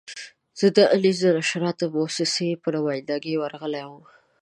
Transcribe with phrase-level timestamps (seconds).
[0.59, 4.03] زه د انیس د نشراتي مؤسسې په نماینده ګي ورغلی وم.